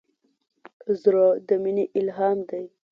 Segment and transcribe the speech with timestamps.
[1.01, 2.63] زړه د مینې الهام دی.